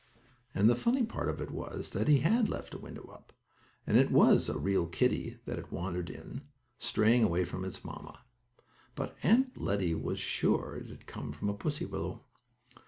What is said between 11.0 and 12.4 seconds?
come from a pussy willow.